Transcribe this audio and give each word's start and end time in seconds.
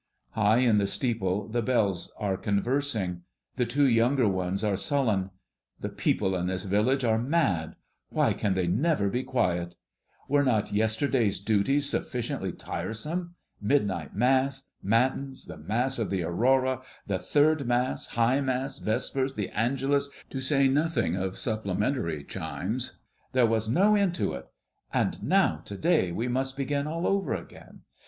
High 0.31 0.57
in 0.61 0.79
the 0.79 0.87
steeple 0.87 1.47
the 1.47 1.61
bells 1.61 2.11
are 2.17 2.35
conversing. 2.35 3.21
The 3.53 3.67
two 3.67 3.87
younger 3.87 4.27
ones 4.27 4.63
are 4.63 4.75
sullen. 4.75 5.29
"The 5.79 5.89
people 5.89 6.35
in 6.35 6.47
this 6.47 6.63
village 6.63 7.05
are 7.05 7.19
mad. 7.19 7.75
Why 8.09 8.33
can 8.33 8.55
they 8.55 8.65
never 8.65 9.09
be 9.09 9.21
quiet? 9.21 9.75
Were 10.27 10.41
not 10.43 10.71
yesterday's 10.73 11.39
duties 11.39 11.87
sufficiently 11.87 12.51
tiresome? 12.51 13.35
midnight 13.61 14.15
Mass, 14.15 14.69
Matins, 14.81 15.45
the 15.45 15.57
Mass 15.57 15.99
of 15.99 16.09
the 16.09 16.23
Aurora, 16.23 16.81
the 17.05 17.19
third 17.19 17.67
Mass, 17.67 18.07
High 18.07 18.41
Mass, 18.41 18.79
Vespers, 18.79 19.35
the 19.35 19.49
Angelus, 19.49 20.09
to 20.31 20.41
say 20.41 20.67
nothing 20.67 21.15
of 21.15 21.37
supplementary 21.37 22.23
chimes. 22.23 22.97
There 23.33 23.45
was 23.45 23.69
no 23.69 23.93
end 23.93 24.15
to 24.15 24.33
it! 24.33 24.47
And 24.91 25.21
now 25.21 25.61
to 25.65 25.77
day 25.77 26.11
we 26.11 26.27
must 26.27 26.57
begin 26.57 26.87
all 26.87 27.05
over 27.05 27.35
again. 27.35 27.81